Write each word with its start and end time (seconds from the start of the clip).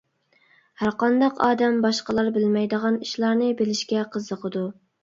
ھەر 0.83 0.89
قانداق 1.03 1.37
ئادەم 1.49 1.77
باشقىلار 1.85 2.33
بىلمەيدىغان 2.39 2.99
ئىشلارنى 3.07 3.55
بىلىشكە 3.63 4.07
قىزىقىدۇ. 4.19 4.69